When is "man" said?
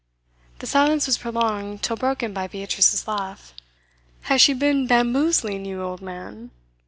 6.01-6.49